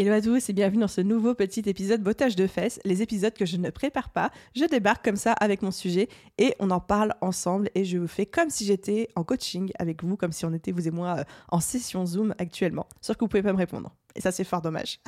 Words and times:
Hello 0.00 0.12
à 0.12 0.20
tous 0.20 0.48
et 0.48 0.52
bienvenue 0.52 0.78
dans 0.78 0.86
ce 0.86 1.00
nouveau 1.00 1.34
petit 1.34 1.64
épisode 1.66 2.00
bottage 2.04 2.36
de 2.36 2.46
fesses, 2.46 2.78
les 2.84 3.02
épisodes 3.02 3.34
que 3.34 3.44
je 3.44 3.56
ne 3.56 3.68
prépare 3.68 4.10
pas. 4.10 4.30
Je 4.54 4.64
débarque 4.64 5.04
comme 5.04 5.16
ça 5.16 5.32
avec 5.32 5.60
mon 5.60 5.72
sujet 5.72 6.08
et 6.38 6.54
on 6.60 6.70
en 6.70 6.78
parle 6.78 7.14
ensemble 7.20 7.68
et 7.74 7.84
je 7.84 7.98
vous 7.98 8.06
fais 8.06 8.24
comme 8.24 8.48
si 8.48 8.64
j'étais 8.64 9.08
en 9.16 9.24
coaching 9.24 9.72
avec 9.76 10.04
vous, 10.04 10.16
comme 10.16 10.30
si 10.30 10.44
on 10.44 10.54
était 10.54 10.70
vous 10.70 10.86
et 10.86 10.92
moi 10.92 11.16
euh, 11.18 11.24
en 11.48 11.58
session 11.58 12.06
Zoom 12.06 12.32
actuellement. 12.38 12.86
Sauf 13.00 13.16
que 13.16 13.24
vous 13.24 13.28
pouvez 13.28 13.42
pas 13.42 13.52
me 13.52 13.58
répondre. 13.58 13.92
Et 14.14 14.20
ça 14.20 14.30
c'est 14.30 14.44
fort 14.44 14.62
dommage. 14.62 15.00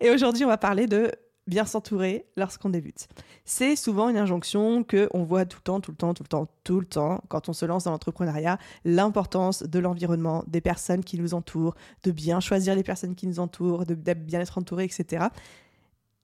Et 0.00 0.10
aujourd'hui 0.10 0.44
on 0.44 0.48
va 0.48 0.58
parler 0.58 0.88
de 0.88 1.12
bien 1.52 1.66
s'entourer 1.66 2.24
lorsqu'on 2.36 2.70
débute. 2.70 3.08
C'est 3.44 3.76
souvent 3.76 4.08
une 4.08 4.16
injonction 4.16 4.84
que 4.84 5.08
on 5.12 5.22
voit 5.22 5.44
tout 5.44 5.58
le 5.58 5.64
temps, 5.64 5.80
tout 5.80 5.90
le 5.90 5.96
temps, 5.98 6.14
tout 6.14 6.22
le 6.22 6.28
temps, 6.28 6.48
tout 6.64 6.80
le 6.80 6.86
temps 6.86 7.22
quand 7.28 7.50
on 7.50 7.52
se 7.52 7.66
lance 7.66 7.84
dans 7.84 7.90
l'entrepreneuriat, 7.90 8.58
l'importance 8.86 9.62
de 9.62 9.78
l'environnement, 9.78 10.44
des 10.46 10.62
personnes 10.62 11.04
qui 11.04 11.18
nous 11.18 11.34
entourent, 11.34 11.74
de 12.04 12.10
bien 12.10 12.40
choisir 12.40 12.74
les 12.74 12.82
personnes 12.82 13.14
qui 13.14 13.26
nous 13.26 13.38
entourent, 13.38 13.84
de, 13.84 13.94
bien 13.94 14.40
être 14.40 14.56
entouré, 14.56 14.84
etc. 14.84 15.26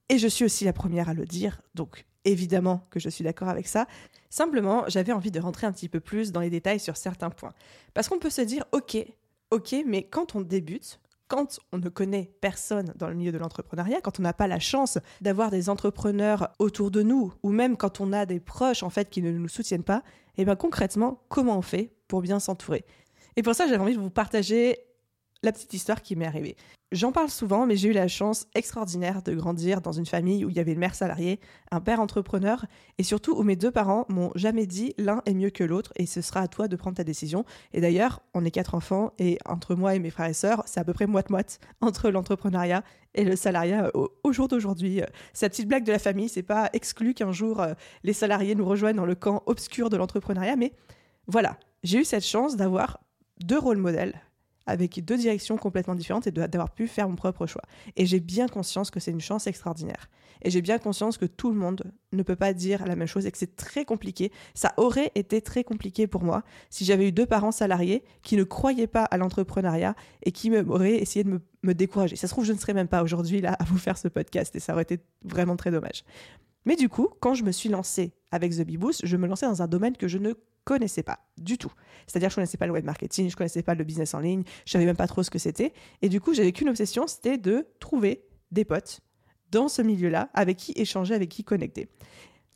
Et 0.08 0.16
je 0.16 0.28
suis 0.28 0.46
aussi 0.46 0.64
la 0.64 0.72
première 0.72 1.10
à 1.10 1.14
le 1.14 1.26
dire, 1.26 1.60
donc 1.74 2.06
évidemment 2.24 2.86
que 2.90 2.98
je 2.98 3.10
suis 3.10 3.24
d'accord 3.24 3.50
avec 3.50 3.68
ça. 3.68 3.86
Simplement, 4.30 4.84
j'avais 4.88 5.12
envie 5.12 5.30
de 5.30 5.40
rentrer 5.40 5.66
un 5.66 5.72
petit 5.72 5.90
peu 5.90 6.00
plus 6.00 6.32
dans 6.32 6.40
les 6.40 6.50
détails 6.50 6.80
sur 6.80 6.96
certains 6.96 7.30
points. 7.30 7.52
Parce 7.92 8.08
qu'on 8.08 8.18
peut 8.18 8.30
se 8.30 8.40
dire, 8.40 8.64
ok, 8.72 8.96
ok, 9.50 9.76
mais 9.86 10.04
quand 10.04 10.34
on 10.34 10.40
débute, 10.40 11.00
quand 11.28 11.60
on 11.72 11.78
ne 11.78 11.88
connaît 11.88 12.32
personne 12.40 12.92
dans 12.96 13.08
le 13.08 13.14
milieu 13.14 13.32
de 13.32 13.38
l'entrepreneuriat, 13.38 14.00
quand 14.00 14.18
on 14.18 14.22
n'a 14.22 14.32
pas 14.32 14.46
la 14.46 14.58
chance 14.58 14.98
d'avoir 15.20 15.50
des 15.50 15.68
entrepreneurs 15.68 16.48
autour 16.58 16.90
de 16.90 17.02
nous, 17.02 17.32
ou 17.42 17.50
même 17.50 17.76
quand 17.76 18.00
on 18.00 18.12
a 18.12 18.26
des 18.26 18.40
proches 18.40 18.82
en 18.82 18.90
fait 18.90 19.10
qui 19.10 19.22
ne 19.22 19.30
nous 19.30 19.48
soutiennent 19.48 19.84
pas, 19.84 20.02
eh 20.38 20.44
bien 20.44 20.56
concrètement, 20.56 21.22
comment 21.28 21.58
on 21.58 21.62
fait 21.62 21.92
pour 22.08 22.22
bien 22.22 22.40
s'entourer? 22.40 22.84
Et 23.36 23.42
pour 23.42 23.54
ça, 23.54 23.66
j'avais 23.66 23.80
envie 23.80 23.94
de 23.94 24.00
vous 24.00 24.10
partager 24.10 24.78
la 25.42 25.52
petite 25.52 25.72
histoire 25.74 26.02
qui 26.02 26.16
m'est 26.16 26.26
arrivée. 26.26 26.56
J'en 26.90 27.12
parle 27.12 27.28
souvent, 27.28 27.66
mais 27.66 27.76
j'ai 27.76 27.90
eu 27.90 27.92
la 27.92 28.08
chance 28.08 28.46
extraordinaire 28.54 29.20
de 29.22 29.34
grandir 29.34 29.82
dans 29.82 29.92
une 29.92 30.06
famille 30.06 30.46
où 30.46 30.48
il 30.48 30.56
y 30.56 30.58
avait 30.58 30.72
une 30.72 30.78
mère 30.78 30.94
salariée, 30.94 31.38
un 31.70 31.82
père 31.82 32.00
entrepreneur, 32.00 32.64
et 32.96 33.02
surtout 33.02 33.34
où 33.36 33.42
mes 33.42 33.56
deux 33.56 33.70
parents 33.70 34.06
m'ont 34.08 34.32
jamais 34.36 34.64
dit 34.64 34.94
l'un 34.96 35.20
est 35.26 35.34
mieux 35.34 35.50
que 35.50 35.64
l'autre 35.64 35.92
et 35.96 36.06
ce 36.06 36.22
sera 36.22 36.40
à 36.40 36.48
toi 36.48 36.66
de 36.66 36.76
prendre 36.76 36.96
ta 36.96 37.04
décision. 37.04 37.44
Et 37.74 37.82
d'ailleurs, 37.82 38.22
on 38.32 38.42
est 38.42 38.50
quatre 38.50 38.74
enfants 38.74 39.12
et 39.18 39.36
entre 39.44 39.74
moi 39.74 39.96
et 39.96 39.98
mes 39.98 40.08
frères 40.08 40.30
et 40.30 40.32
sœurs, 40.32 40.62
c'est 40.64 40.80
à 40.80 40.84
peu 40.84 40.94
près 40.94 41.06
moite-moite 41.06 41.60
entre 41.82 42.08
l'entrepreneuriat 42.08 42.82
et 43.14 43.24
le 43.24 43.36
salariat 43.36 43.90
au, 43.94 44.32
jour 44.32 44.48
d'aujourd'hui. 44.48 45.02
Cette 45.34 45.52
petite 45.52 45.68
blague 45.68 45.84
de 45.84 45.92
la 45.92 45.98
famille, 45.98 46.30
c'est 46.30 46.42
pas 46.42 46.70
exclu 46.72 47.12
qu'un 47.12 47.32
jour 47.32 47.60
euh, 47.60 47.74
les 48.02 48.14
salariés 48.14 48.54
nous 48.54 48.64
rejoignent 48.64 48.96
dans 48.96 49.04
le 49.04 49.14
camp 49.14 49.42
obscur 49.44 49.90
de 49.90 49.98
l'entrepreneuriat, 49.98 50.56
mais 50.56 50.72
voilà, 51.26 51.58
j'ai 51.82 51.98
eu 51.98 52.04
cette 52.04 52.24
chance 52.24 52.56
d'avoir 52.56 53.00
deux 53.40 53.58
rôles 53.58 53.76
modèles 53.76 54.22
avec 54.68 55.04
deux 55.04 55.16
directions 55.16 55.56
complètement 55.56 55.94
différentes 55.94 56.26
et 56.26 56.30
d'avoir 56.30 56.70
pu 56.70 56.86
faire 56.86 57.08
mon 57.08 57.16
propre 57.16 57.46
choix. 57.46 57.62
Et 57.96 58.06
j'ai 58.06 58.20
bien 58.20 58.46
conscience 58.46 58.90
que 58.90 59.00
c'est 59.00 59.10
une 59.10 59.20
chance 59.20 59.46
extraordinaire. 59.46 60.08
Et 60.42 60.50
j'ai 60.50 60.62
bien 60.62 60.78
conscience 60.78 61.18
que 61.18 61.24
tout 61.24 61.50
le 61.50 61.56
monde 61.56 61.82
ne 62.12 62.22
peut 62.22 62.36
pas 62.36 62.52
dire 62.52 62.86
la 62.86 62.94
même 62.94 63.08
chose 63.08 63.26
et 63.26 63.32
que 63.32 63.38
c'est 63.38 63.56
très 63.56 63.84
compliqué. 63.84 64.30
Ça 64.54 64.72
aurait 64.76 65.10
été 65.14 65.40
très 65.40 65.64
compliqué 65.64 66.06
pour 66.06 66.22
moi 66.22 66.42
si 66.70 66.84
j'avais 66.84 67.08
eu 67.08 67.12
deux 67.12 67.26
parents 67.26 67.50
salariés 67.50 68.04
qui 68.22 68.36
ne 68.36 68.44
croyaient 68.44 68.86
pas 68.86 69.04
à 69.04 69.16
l'entrepreneuriat 69.16 69.94
et 70.22 70.30
qui 70.30 70.56
auraient 70.56 70.96
essayé 70.96 71.24
de 71.24 71.40
me, 71.62 71.74
décourager. 71.74 72.16
Ça 72.16 72.28
se 72.28 72.32
trouve, 72.32 72.44
je 72.44 72.52
ne 72.52 72.58
serais 72.58 72.74
même 72.74 72.88
pas 72.88 73.02
aujourd'hui 73.02 73.40
là 73.40 73.54
à 73.58 73.64
vous 73.64 73.78
faire 73.78 73.98
ce 73.98 74.08
podcast 74.08 74.54
et 74.54 74.60
ça 74.60 74.74
aurait 74.74 74.82
été 74.82 75.00
vraiment 75.24 75.56
très 75.56 75.70
dommage. 75.70 76.04
Mais 76.64 76.76
du 76.76 76.88
coup, 76.88 77.08
quand 77.20 77.34
je 77.34 77.44
me 77.44 77.52
suis 77.52 77.68
lancée 77.68 78.12
avec 78.30 78.52
The 78.52 78.62
Bee 78.62 78.78
je 79.02 79.16
me 79.16 79.26
lançais 79.26 79.46
dans 79.46 79.62
un 79.62 79.66
domaine 79.66 79.96
que 79.96 80.08
je 80.08 80.18
ne 80.18 80.34
connaissais 80.68 81.02
pas 81.02 81.20
du 81.38 81.56
tout. 81.56 81.72
C'est-à-dire, 82.06 82.28
je 82.28 82.34
connaissais 82.34 82.58
pas 82.58 82.66
le 82.66 82.74
web 82.74 82.84
marketing, 82.84 83.30
je 83.30 83.36
connaissais 83.36 83.62
pas 83.62 83.74
le 83.74 83.84
business 83.84 84.12
en 84.12 84.20
ligne, 84.20 84.42
je 84.66 84.72
savais 84.72 84.84
même 84.84 84.98
pas 84.98 85.06
trop 85.06 85.22
ce 85.22 85.30
que 85.30 85.38
c'était. 85.38 85.72
Et 86.02 86.10
du 86.10 86.20
coup, 86.20 86.34
j'avais 86.34 86.52
qu'une 86.52 86.68
obsession, 86.68 87.06
c'était 87.06 87.38
de 87.38 87.66
trouver 87.80 88.26
des 88.50 88.66
potes 88.66 89.00
dans 89.50 89.68
ce 89.68 89.80
milieu-là, 89.80 90.28
avec 90.34 90.58
qui 90.58 90.72
échanger, 90.76 91.14
avec 91.14 91.30
qui 91.30 91.42
connecter. 91.42 91.88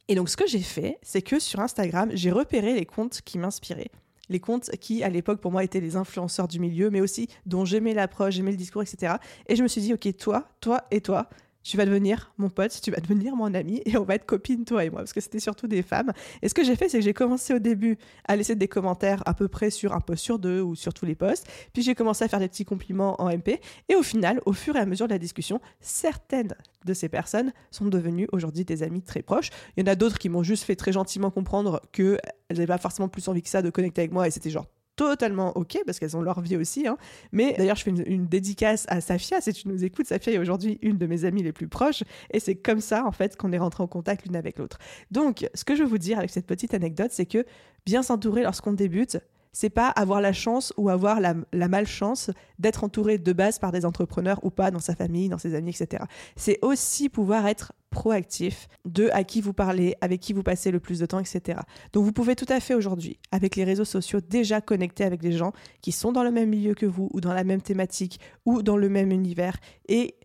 Et 0.08 0.14
donc, 0.14 0.28
ce 0.28 0.36
que 0.36 0.46
j'ai 0.46 0.60
fait, 0.60 0.98
c'est 1.00 1.22
que 1.22 1.38
sur 1.38 1.60
Instagram, 1.60 2.10
j'ai 2.12 2.30
repéré 2.30 2.74
les 2.74 2.84
comptes 2.84 3.22
qui 3.22 3.38
m'inspiraient. 3.38 3.90
Les 4.28 4.40
comptes 4.40 4.70
qui, 4.76 5.02
à 5.02 5.08
l'époque, 5.08 5.40
pour 5.40 5.50
moi, 5.50 5.64
étaient 5.64 5.80
les 5.80 5.96
influenceurs 5.96 6.48
du 6.48 6.60
milieu, 6.60 6.90
mais 6.90 7.00
aussi 7.00 7.28
dont 7.46 7.64
j'aimais 7.64 7.94
l'approche, 7.94 8.34
j'aimais 8.34 8.50
le 8.50 8.58
discours, 8.58 8.82
etc. 8.82 9.14
Et 9.46 9.56
je 9.56 9.62
me 9.62 9.68
suis 9.68 9.80
dit, 9.80 9.94
OK, 9.94 10.06
toi, 10.18 10.50
toi 10.60 10.82
et 10.90 11.00
toi, 11.00 11.30
tu 11.62 11.76
vas 11.76 11.84
devenir 11.84 12.32
mon 12.38 12.50
pote, 12.50 12.78
tu 12.82 12.90
vas 12.90 12.98
devenir 12.98 13.36
mon 13.36 13.54
ami 13.54 13.82
et 13.84 13.96
on 13.96 14.04
va 14.04 14.14
être 14.14 14.26
copines, 14.26 14.64
toi 14.64 14.84
et 14.84 14.90
moi, 14.90 15.00
parce 15.00 15.12
que 15.12 15.20
c'était 15.20 15.40
surtout 15.40 15.66
des 15.66 15.82
femmes. 15.82 16.12
Et 16.42 16.48
ce 16.48 16.54
que 16.54 16.64
j'ai 16.64 16.76
fait, 16.76 16.88
c'est 16.88 16.98
que 16.98 17.04
j'ai 17.04 17.14
commencé 17.14 17.54
au 17.54 17.58
début 17.58 17.98
à 18.26 18.36
laisser 18.36 18.54
des 18.54 18.68
commentaires 18.68 19.22
à 19.26 19.34
peu 19.34 19.48
près 19.48 19.70
sur 19.70 19.92
un 19.92 20.00
post 20.00 20.24
sur 20.24 20.38
deux 20.38 20.60
ou 20.60 20.74
sur 20.74 20.94
tous 20.94 21.06
les 21.06 21.14
posts. 21.14 21.46
Puis 21.72 21.82
j'ai 21.82 21.94
commencé 21.94 22.24
à 22.24 22.28
faire 22.28 22.40
des 22.40 22.48
petits 22.48 22.64
compliments 22.64 23.20
en 23.20 23.28
MP. 23.28 23.60
Et 23.88 23.94
au 23.94 24.02
final, 24.02 24.40
au 24.46 24.52
fur 24.52 24.76
et 24.76 24.80
à 24.80 24.86
mesure 24.86 25.06
de 25.06 25.12
la 25.12 25.18
discussion, 25.18 25.60
certaines 25.80 26.54
de 26.84 26.94
ces 26.94 27.08
personnes 27.08 27.52
sont 27.70 27.86
devenues 27.86 28.28
aujourd'hui 28.32 28.64
des 28.64 28.82
amies 28.82 29.02
très 29.02 29.22
proches. 29.22 29.50
Il 29.76 29.80
y 29.80 29.88
en 29.88 29.92
a 29.92 29.94
d'autres 29.94 30.18
qui 30.18 30.28
m'ont 30.28 30.42
juste 30.42 30.64
fait 30.64 30.76
très 30.76 30.92
gentiment 30.92 31.30
comprendre 31.30 31.80
qu'elles 31.92 32.18
n'avaient 32.50 32.66
pas 32.66 32.78
forcément 32.78 33.08
plus 33.08 33.28
envie 33.28 33.42
que 33.42 33.48
ça 33.48 33.62
de 33.62 33.70
connecter 33.70 34.02
avec 34.02 34.12
moi 34.12 34.26
et 34.26 34.30
c'était 34.30 34.50
genre 34.50 34.66
totalement 35.08 35.56
ok 35.56 35.78
parce 35.86 35.98
qu'elles 35.98 36.16
ont 36.16 36.22
leur 36.22 36.40
vie 36.40 36.56
aussi. 36.56 36.86
Hein. 36.86 36.96
Mais 37.32 37.54
d'ailleurs, 37.56 37.76
je 37.76 37.84
fais 37.84 37.90
une, 37.90 38.26
dédicace 38.26 38.86
à 38.88 39.00
Safia. 39.00 39.40
Si 39.40 39.52
tu 39.52 39.68
nous 39.68 39.84
écoutes, 39.84 40.06
Safia 40.06 40.32
est 40.32 40.38
aujourd'hui 40.38 40.78
une 40.82 40.98
de 40.98 41.06
mes 41.06 41.24
amies 41.24 41.42
les 41.42 41.52
plus 41.52 41.68
proches. 41.68 42.02
Et 42.30 42.40
c'est 42.40 42.54
comme 42.54 42.80
ça, 42.80 43.04
en 43.06 43.12
fait, 43.12 43.36
qu'on 43.36 43.52
est 43.52 43.58
rentré 43.58 43.82
en 43.82 43.86
contact 43.86 44.26
l'une 44.26 44.36
avec 44.36 44.58
l'autre. 44.58 44.78
Donc, 45.10 45.48
ce 45.54 45.64
que 45.64 45.74
je 45.74 45.82
veux 45.82 45.88
vous 45.88 45.98
dire 45.98 46.18
avec 46.18 46.30
cette 46.30 46.46
petite 46.46 46.74
anecdote, 46.74 47.10
c'est 47.10 47.26
que 47.26 47.44
bien 47.84 48.02
s'entourer 48.02 48.42
lorsqu'on 48.42 48.72
débute, 48.72 49.18
c'est 49.52 49.70
pas 49.70 49.88
avoir 49.88 50.20
la 50.20 50.32
chance 50.32 50.72
ou 50.76 50.88
avoir 50.88 51.20
la, 51.20 51.34
malchance 51.68 52.30
d'être 52.58 52.84
entouré 52.84 53.18
de 53.18 53.32
base 53.32 53.58
par 53.58 53.72
des 53.72 53.84
entrepreneurs 53.84 54.40
ou 54.42 54.50
pas 54.50 54.70
dans 54.70 54.78
sa 54.78 54.94
famille, 54.94 55.28
dans 55.28 55.38
ses 55.38 55.54
amis, 55.54 55.70
etc. 55.70 56.04
C'est 56.36 56.58
aussi 56.62 57.08
pouvoir 57.08 57.46
être 57.46 57.72
proactif 57.90 58.68
de 58.86 59.10
à 59.12 59.24
qui 59.24 59.40
vous 59.40 59.52
parlez, 59.52 59.94
avec 60.00 60.20
qui 60.20 60.32
vous 60.32 60.42
passez 60.42 60.70
le 60.70 60.80
plus 60.80 60.98
de 60.98 61.06
temps, 61.06 61.18
etc. 61.18 61.60
Donc 61.92 62.04
vous 62.04 62.12
pouvez 62.12 62.34
tout 62.34 62.46
à 62.48 62.60
fait 62.60 62.74
aujourd'hui, 62.74 63.18
avec 63.30 63.56
les 63.56 63.64
réseaux 63.64 63.84
sociaux, 63.84 64.20
déjà 64.20 64.60
connecter 64.60 65.04
avec 65.04 65.20
des 65.20 65.32
gens 65.32 65.52
qui 65.82 65.92
sont 65.92 66.12
dans 66.12 66.24
le 66.24 66.30
même 66.30 66.48
milieu 66.48 66.74
que 66.74 66.86
vous, 66.86 67.10
ou 67.12 67.20
dans 67.20 67.34
la 67.34 67.44
même 67.44 67.60
thématique, 67.60 68.20
ou 68.46 68.62
dans 68.62 68.78
le 68.78 68.88
même 68.88 69.12
univers, 69.12 69.58
et 69.88 70.16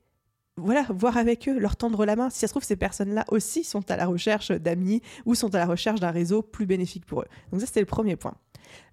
voilà, 0.57 0.87
voir 0.89 1.17
avec 1.17 1.47
eux, 1.47 1.57
leur 1.57 1.75
tendre 1.75 2.03
la 2.05 2.15
main. 2.15 2.29
Si 2.29 2.39
ça 2.39 2.47
se 2.47 2.53
trouve, 2.53 2.63
ces 2.63 2.75
personnes-là 2.75 3.25
aussi 3.29 3.63
sont 3.63 3.89
à 3.91 3.95
la 3.95 4.07
recherche 4.07 4.51
d'amis 4.51 5.01
ou 5.25 5.35
sont 5.35 5.53
à 5.53 5.59
la 5.59 5.67
recherche 5.67 5.99
d'un 5.99 6.11
réseau 6.11 6.41
plus 6.41 6.65
bénéfique 6.65 7.05
pour 7.05 7.21
eux. 7.21 7.27
Donc 7.51 7.61
ça, 7.61 7.67
c'était 7.67 7.79
le 7.79 7.85
premier 7.85 8.15
point. 8.15 8.33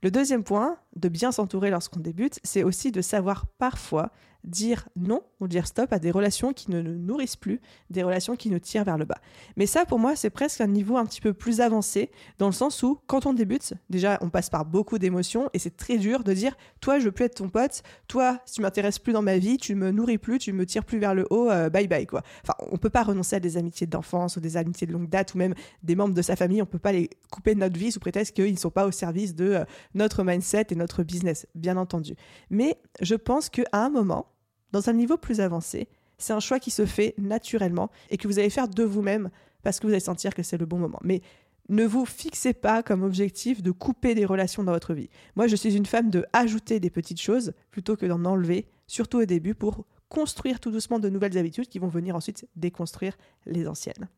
Le 0.03 0.11
deuxième 0.11 0.45
point, 0.45 0.77
de 0.97 1.09
bien 1.09 1.33
s'entourer 1.33 1.71
lorsqu'on 1.71 2.01
débute, 2.01 2.41
c'est 2.43 2.63
aussi 2.63 2.93
de 2.93 3.01
savoir 3.01 3.47
parfois 3.59 4.11
dire 4.45 4.89
non 4.97 5.23
ou 5.41 5.49
dire 5.49 5.67
stop 5.67 5.93
à 5.93 5.99
des 5.99 6.11
relations 6.11 6.53
qui 6.53 6.71
ne 6.71 6.81
nous 6.81 6.95
nourrissent 6.95 7.37
plus, 7.37 7.61
des 7.91 8.03
relations 8.03 8.37
qui 8.37 8.51
nous 8.51 8.59
tirent 8.59 8.85
vers 8.85 8.99
le 8.99 9.05
bas. 9.05 9.19
Mais 9.57 9.67
ça, 9.67 9.85
pour 9.85 9.99
moi, 9.99 10.17
c'est 10.17 10.31
presque 10.31 10.61
un 10.61 10.67
niveau 10.67 10.97
un 10.97 11.07
petit 11.07 11.21
peu 11.21 11.33
plus 11.33 11.61
avancé, 11.61 12.11
dans 12.39 12.47
le 12.47 12.53
sens 12.53 12.83
où, 12.83 12.99
quand 13.07 13.27
on 13.27 13.33
débute, 13.33 13.75
déjà, 13.91 14.19
on 14.21 14.31
passe 14.31 14.51
par 14.51 14.65
beaucoup 14.65 14.99
d'émotions 14.99 15.49
et 15.55 15.59
c'est 15.59 15.77
très 15.77 15.97
dur 15.97 16.25
de 16.25 16.33
dire, 16.33 16.57
toi, 16.81 16.99
je 16.99 17.07
veux 17.07 17.13
plus 17.13 17.25
être 17.25 17.37
ton 17.37 17.49
pote, 17.49 17.83
toi, 18.07 18.39
tu 18.53 18.61
m'intéresses 18.61 18.99
plus 18.99 19.13
dans 19.13 19.23
ma 19.23 19.39
vie, 19.39 19.57
tu 19.57 19.75
me 19.75 19.91
nourris 19.91 20.19
plus, 20.19 20.39
tu 20.39 20.53
me 20.53 20.67
tires 20.67 20.85
plus 20.85 20.99
vers 20.99 21.15
le 21.15 21.27
haut, 21.31 21.51
euh, 21.51 21.71
bye 21.71 21.89
bye, 21.89 22.07
quoi. 22.07 22.23
Enfin, 22.43 22.55
on 22.71 22.77
peut 22.77 22.91
pas 22.91 23.03
renoncer 23.03 23.37
à 23.37 23.41
des 23.41 23.57
amitiés 23.57 23.87
d'enfance 23.87 24.37
ou 24.37 24.41
des 24.41 24.57
amitiés 24.57 24.87
de 24.87 24.93
longue 24.93 25.09
date 25.09 25.35
ou 25.35 25.39
même 25.39 25.55
des 25.83 25.97
membres 25.97 26.15
de 26.15 26.23
sa 26.23 26.37
famille, 26.37 26.61
on 26.63 26.67
peut 26.67 26.79
pas 26.79 26.93
les 26.93 27.11
couper 27.31 27.55
de 27.55 27.61
notre 27.61 27.79
vie 27.79 27.93
sous 27.93 28.01
prétexte 28.01 28.35
qu'ils 28.35 28.53
ne 28.53 28.59
sont 28.59 28.71
pas 28.71 28.87
au 28.87 28.91
service 28.91 29.35
de 29.35 29.45
euh, 29.45 29.65
notre 29.95 30.23
mindset 30.23 30.67
et 30.71 30.75
notre 30.75 31.03
business, 31.03 31.47
bien 31.55 31.77
entendu. 31.77 32.15
Mais 32.51 32.79
je 33.01 33.15
pense 33.15 33.49
qu'à 33.49 33.65
un 33.73 33.89
moment, 33.89 34.34
dans 34.75 34.91
un 34.91 34.93
niveau 34.93 35.17
plus 35.17 35.41
avancé, 35.41 35.87
c'est 36.19 36.33
un 36.33 36.41
choix 36.41 36.59
qui 36.59 36.73
se 36.73 36.85
fait 36.85 37.15
naturellement 37.17 37.91
et 38.11 38.17
que 38.17 38.27
vous 38.27 38.41
allez 38.41 38.51
faire 38.51 38.67
de 38.67 38.83
vous-même 38.83 39.31
parce 39.63 39.79
que 39.79 39.87
vous 39.87 39.93
allez 39.93 40.01
sentir 40.01 40.35
que 40.35 40.43
c'est 40.43 40.59
le 40.59 40.67
bon 40.67 40.79
moment. 40.79 40.99
Mais 41.05 41.23
ne 41.69 41.85
vous 41.85 42.05
fixez 42.05 42.53
pas 42.55 42.83
comme 42.83 43.05
objectif 43.05 43.63
de 43.63 43.71
couper 43.71 44.17
des 44.17 44.25
relations 44.25 44.65
dans 44.65 44.73
votre 44.73 44.93
vie. 44.93 45.09
Moi, 45.37 45.47
je 45.47 45.55
suis 45.55 45.77
une 45.77 45.87
femme 45.87 46.11
de 46.11 46.27
ajouter 46.33 46.81
des 46.81 46.91
petites 46.91 47.21
choses 47.21 47.53
plutôt 47.71 47.95
que 47.95 48.05
d'en 48.05 48.25
enlever, 48.25 48.67
surtout 48.89 49.19
au 49.19 49.25
début, 49.25 49.55
pour 49.55 49.87
construire 50.09 50.59
tout 50.59 50.73
doucement 50.73 50.99
de 50.99 51.09
nouvelles 51.09 51.39
habitudes 51.39 51.69
qui 51.69 51.79
vont 51.79 51.87
venir 51.87 52.17
ensuite 52.17 52.49
déconstruire 52.57 53.17
les 53.47 53.69
anciennes. 53.69 54.09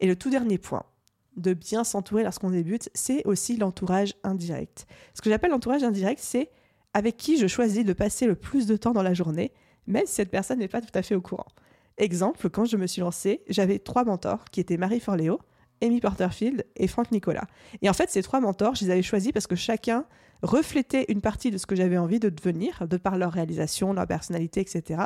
Et 0.00 0.08
le 0.08 0.16
tout 0.16 0.28
dernier 0.28 0.58
point, 0.58 0.82
de 1.36 1.54
bien 1.54 1.84
s'entourer 1.84 2.24
lorsqu'on 2.24 2.50
débute, 2.50 2.90
c'est 2.94 3.24
aussi 3.26 3.56
l'entourage 3.56 4.14
indirect. 4.24 4.86
Ce 5.14 5.22
que 5.22 5.30
j'appelle 5.30 5.50
l'entourage 5.50 5.84
indirect, 5.84 6.20
c'est 6.20 6.50
avec 6.94 7.16
qui 7.16 7.38
je 7.38 7.46
choisis 7.46 7.84
de 7.84 7.92
passer 7.92 8.26
le 8.26 8.34
plus 8.34 8.66
de 8.66 8.76
temps 8.76 8.92
dans 8.92 9.02
la 9.02 9.14
journée 9.14 9.52
même 9.86 10.06
si 10.06 10.14
cette 10.14 10.30
personne 10.30 10.58
n'est 10.58 10.68
pas 10.68 10.80
tout 10.80 10.92
à 10.94 11.02
fait 11.02 11.14
au 11.14 11.20
courant. 11.20 11.46
Exemple, 11.98 12.50
quand 12.50 12.64
je 12.64 12.76
me 12.76 12.86
suis 12.86 13.00
lancée, 13.00 13.42
j'avais 13.48 13.78
trois 13.78 14.04
mentors 14.04 14.44
qui 14.50 14.60
étaient 14.60 14.76
Marie 14.76 15.00
Forleo, 15.00 15.40
Amy 15.82 16.00
Porterfield 16.00 16.64
et 16.76 16.88
Franck 16.88 17.12
Nicolas. 17.12 17.46
Et 17.82 17.88
en 17.88 17.92
fait, 17.92 18.10
ces 18.10 18.22
trois 18.22 18.40
mentors, 18.40 18.74
je 18.74 18.84
les 18.84 18.90
avais 18.90 19.02
choisis 19.02 19.32
parce 19.32 19.46
que 19.46 19.56
chacun 19.56 20.04
reflétait 20.42 21.06
une 21.08 21.20
partie 21.20 21.50
de 21.50 21.58
ce 21.58 21.66
que 21.66 21.76
j'avais 21.76 21.98
envie 21.98 22.20
de 22.20 22.28
devenir, 22.28 22.86
de 22.88 22.96
par 22.96 23.16
leur 23.16 23.32
réalisation, 23.32 23.92
leur 23.92 24.06
personnalité, 24.06 24.60
etc 24.60 25.04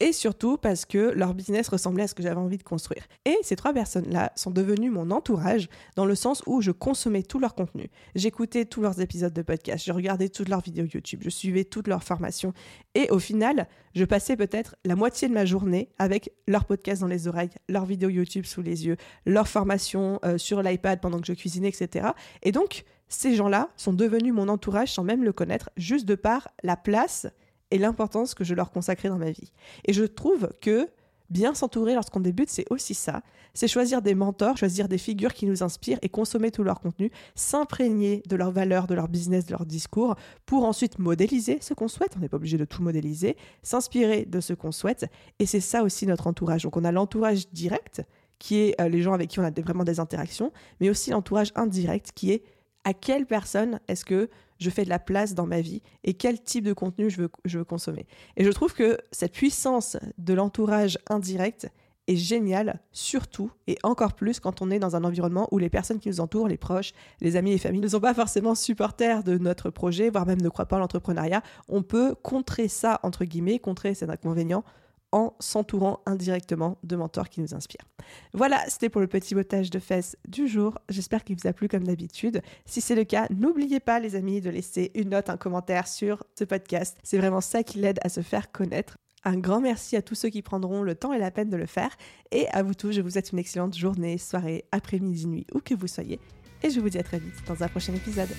et 0.00 0.12
surtout 0.12 0.56
parce 0.56 0.84
que 0.84 1.12
leur 1.14 1.34
business 1.34 1.68
ressemblait 1.68 2.04
à 2.04 2.08
ce 2.08 2.14
que 2.14 2.22
j'avais 2.22 2.36
envie 2.36 2.58
de 2.58 2.62
construire. 2.62 3.04
Et 3.24 3.36
ces 3.42 3.56
trois 3.56 3.72
personnes-là 3.72 4.32
sont 4.36 4.50
devenues 4.50 4.90
mon 4.90 5.10
entourage 5.10 5.68
dans 5.96 6.04
le 6.04 6.14
sens 6.14 6.42
où 6.46 6.60
je 6.60 6.70
consommais 6.70 7.22
tout 7.22 7.38
leur 7.38 7.54
contenu. 7.54 7.90
J'écoutais 8.14 8.64
tous 8.64 8.80
leurs 8.80 9.00
épisodes 9.00 9.32
de 9.32 9.42
podcast, 9.42 9.84
je 9.84 9.92
regardais 9.92 10.28
toutes 10.28 10.48
leurs 10.48 10.60
vidéos 10.60 10.86
YouTube, 10.86 11.20
je 11.22 11.30
suivais 11.30 11.64
toutes 11.64 11.88
leurs 11.88 12.04
formations 12.04 12.52
et 12.94 13.10
au 13.10 13.18
final, 13.18 13.66
je 13.94 14.04
passais 14.04 14.36
peut-être 14.36 14.76
la 14.84 14.96
moitié 14.96 15.28
de 15.28 15.34
ma 15.34 15.44
journée 15.44 15.90
avec 15.98 16.32
leurs 16.46 16.64
podcasts 16.64 17.00
dans 17.00 17.08
les 17.08 17.26
oreilles, 17.26 17.50
leurs 17.68 17.84
vidéos 17.84 18.10
YouTube 18.10 18.44
sous 18.44 18.62
les 18.62 18.86
yeux, 18.86 18.96
leurs 19.26 19.48
formations 19.48 20.20
euh, 20.24 20.38
sur 20.38 20.62
l'iPad 20.62 21.00
pendant 21.00 21.20
que 21.20 21.26
je 21.26 21.32
cuisinais, 21.32 21.68
etc. 21.68 22.08
Et 22.42 22.52
donc, 22.52 22.84
ces 23.08 23.34
gens-là 23.34 23.70
sont 23.76 23.92
devenus 23.92 24.34
mon 24.34 24.48
entourage 24.48 24.92
sans 24.92 25.02
même 25.02 25.24
le 25.24 25.32
connaître, 25.32 25.70
juste 25.76 26.06
de 26.06 26.14
par 26.14 26.48
la 26.62 26.76
place 26.76 27.26
et 27.70 27.78
l'importance 27.78 28.34
que 28.34 28.44
je 28.44 28.54
leur 28.54 28.70
consacrais 28.70 29.08
dans 29.08 29.18
ma 29.18 29.30
vie. 29.30 29.52
Et 29.84 29.92
je 29.92 30.04
trouve 30.04 30.48
que 30.60 30.88
bien 31.30 31.54
s'entourer 31.54 31.94
lorsqu'on 31.94 32.20
débute, 32.20 32.48
c'est 32.48 32.64
aussi 32.70 32.94
ça. 32.94 33.22
C'est 33.54 33.68
choisir 33.68 34.02
des 34.02 34.14
mentors, 34.14 34.56
choisir 34.56 34.88
des 34.88 34.98
figures 34.98 35.34
qui 35.34 35.46
nous 35.46 35.62
inspirent 35.62 35.98
et 36.02 36.08
consommer 36.08 36.50
tout 36.50 36.62
leur 36.62 36.80
contenu, 36.80 37.10
s'imprégner 37.34 38.22
de 38.26 38.36
leurs 38.36 38.50
valeurs, 38.50 38.86
de 38.86 38.94
leur 38.94 39.08
business, 39.08 39.46
de 39.46 39.52
leur 39.52 39.66
discours, 39.66 40.14
pour 40.46 40.64
ensuite 40.64 40.98
modéliser 40.98 41.58
ce 41.60 41.74
qu'on 41.74 41.88
souhaite. 41.88 42.14
On 42.16 42.20
n'est 42.20 42.28
pas 42.28 42.36
obligé 42.36 42.56
de 42.56 42.64
tout 42.64 42.82
modéliser, 42.82 43.36
s'inspirer 43.62 44.24
de 44.24 44.40
ce 44.40 44.52
qu'on 44.52 44.72
souhaite. 44.72 45.06
Et 45.38 45.46
c'est 45.46 45.60
ça 45.60 45.82
aussi 45.82 46.06
notre 46.06 46.26
entourage. 46.26 46.62
Donc 46.62 46.76
on 46.76 46.84
a 46.84 46.92
l'entourage 46.92 47.48
direct, 47.50 48.02
qui 48.38 48.56
est 48.56 48.80
euh, 48.80 48.88
les 48.88 49.02
gens 49.02 49.12
avec 49.12 49.30
qui 49.30 49.40
on 49.40 49.44
a 49.44 49.50
vraiment 49.50 49.84
des 49.84 50.00
interactions, 50.00 50.52
mais 50.80 50.90
aussi 50.90 51.10
l'entourage 51.10 51.52
indirect, 51.56 52.12
qui 52.14 52.32
est 52.32 52.42
à 52.88 52.94
quelle 52.94 53.26
personne 53.26 53.80
est-ce 53.86 54.06
que 54.06 54.30
je 54.58 54.70
fais 54.70 54.82
de 54.82 54.88
la 54.88 54.98
place 54.98 55.34
dans 55.34 55.44
ma 55.44 55.60
vie 55.60 55.82
et 56.04 56.14
quel 56.14 56.42
type 56.42 56.64
de 56.64 56.72
contenu 56.72 57.10
je 57.10 57.28
veux, 57.58 57.64
consommer. 57.64 58.06
Et 58.38 58.44
je 58.44 58.50
trouve 58.50 58.72
que 58.72 58.96
cette 59.12 59.32
puissance 59.32 59.98
de 60.16 60.32
l'entourage 60.32 60.98
indirect 61.10 61.68
est 62.06 62.16
géniale, 62.16 62.80
surtout 62.90 63.50
et 63.66 63.76
encore 63.82 64.14
plus 64.14 64.40
quand 64.40 64.62
on 64.62 64.70
est 64.70 64.78
dans 64.78 64.96
un 64.96 65.04
environnement 65.04 65.48
où 65.50 65.58
les 65.58 65.68
personnes 65.68 65.98
qui 65.98 66.08
nous 66.08 66.20
entourent, 66.20 66.48
les 66.48 66.56
proches, 66.56 66.92
les 67.20 67.36
amis 67.36 67.52
et 67.52 67.58
familles, 67.58 67.82
ne 67.82 67.88
sont 67.88 68.00
pas 68.00 68.14
forcément 68.14 68.54
supporters 68.54 69.22
de 69.22 69.36
notre 69.36 69.68
projet, 69.68 70.08
voire 70.08 70.24
même 70.24 70.40
ne 70.40 70.48
croient 70.48 70.64
pas 70.64 70.76
en 70.76 70.80
l'entrepreneuriat. 70.80 71.42
On 71.68 71.82
peut 71.82 72.14
contrer 72.14 72.68
ça, 72.68 73.00
entre 73.02 73.26
guillemets, 73.26 73.58
contrer 73.58 73.92
cet 73.92 74.08
inconvénient 74.08 74.64
en 75.12 75.34
s'entourant 75.40 76.00
indirectement 76.06 76.78
de 76.82 76.96
mentors 76.96 77.28
qui 77.28 77.40
nous 77.40 77.54
inspirent. 77.54 77.86
Voilà, 78.32 78.62
c'était 78.68 78.88
pour 78.88 79.00
le 79.00 79.06
petit 79.06 79.34
botage 79.34 79.70
de 79.70 79.78
fesses 79.78 80.16
du 80.26 80.48
jour. 80.48 80.78
J'espère 80.88 81.24
qu'il 81.24 81.36
vous 81.36 81.48
a 81.48 81.52
plu 81.52 81.68
comme 81.68 81.84
d'habitude. 81.84 82.42
Si 82.66 82.80
c'est 82.80 82.94
le 82.94 83.04
cas, 83.04 83.26
n'oubliez 83.30 83.80
pas 83.80 84.00
les 84.00 84.16
amis 84.16 84.40
de 84.40 84.50
laisser 84.50 84.90
une 84.94 85.10
note, 85.10 85.30
un 85.30 85.36
commentaire 85.36 85.88
sur 85.88 86.24
ce 86.38 86.44
podcast. 86.44 86.98
C'est 87.02 87.18
vraiment 87.18 87.40
ça 87.40 87.62
qui 87.62 87.78
l'aide 87.78 87.98
à 88.02 88.08
se 88.08 88.20
faire 88.20 88.52
connaître. 88.52 88.98
Un 89.24 89.36
grand 89.36 89.60
merci 89.60 89.96
à 89.96 90.02
tous 90.02 90.14
ceux 90.14 90.28
qui 90.28 90.42
prendront 90.42 90.82
le 90.82 90.94
temps 90.94 91.12
et 91.12 91.18
la 91.18 91.30
peine 91.30 91.50
de 91.50 91.56
le 91.56 91.66
faire. 91.66 91.96
Et 92.30 92.48
à 92.48 92.62
vous 92.62 92.74
tous, 92.74 92.92
je 92.92 93.00
vous 93.00 93.10
souhaite 93.10 93.32
une 93.32 93.38
excellente 93.38 93.76
journée, 93.76 94.16
soirée, 94.16 94.64
après-midi, 94.72 95.26
nuit, 95.26 95.46
où 95.54 95.60
que 95.60 95.74
vous 95.74 95.88
soyez. 95.88 96.20
Et 96.62 96.70
je 96.70 96.80
vous 96.80 96.88
dis 96.88 96.98
à 96.98 97.02
très 97.02 97.18
vite 97.18 97.34
dans 97.46 97.62
un 97.62 97.68
prochain 97.68 97.94
épisode. 97.94 98.30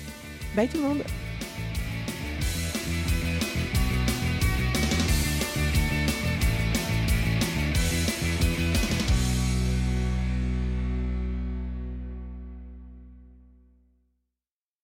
Bye 0.56 0.68
tout 0.68 0.78
le 0.78 0.88
monde 0.88 1.02